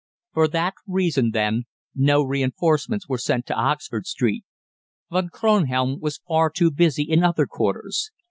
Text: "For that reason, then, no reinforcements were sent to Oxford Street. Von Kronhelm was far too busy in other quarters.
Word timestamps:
"For 0.33 0.47
that 0.47 0.73
reason, 0.87 1.29
then, 1.29 1.65
no 1.93 2.23
reinforcements 2.23 3.07
were 3.07 3.19
sent 3.19 3.45
to 3.45 3.53
Oxford 3.53 4.07
Street. 4.07 4.43
Von 5.11 5.29
Kronhelm 5.29 5.99
was 5.99 6.21
far 6.27 6.49
too 6.49 6.71
busy 6.71 7.03
in 7.03 7.23
other 7.23 7.45
quarters. 7.45 8.09